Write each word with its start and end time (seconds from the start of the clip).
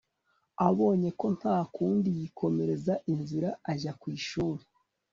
abonye 0.67 1.09
ko 1.19 1.27
ntakundi 1.37 2.09
yikomereza 2.19 2.93
inzira 3.13 3.49
ajya 3.71 3.91
kwishuri 4.01 4.63